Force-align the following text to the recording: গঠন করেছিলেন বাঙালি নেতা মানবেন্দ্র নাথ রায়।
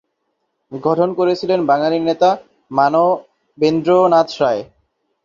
গঠন 0.71 1.09
করেছিলেন 1.13 1.59
বাঙালি 1.65 1.99
নেতা 1.99 2.29
মানবেন্দ্র 2.71 3.89
নাথ 4.13 4.29
রায়। 4.41 4.61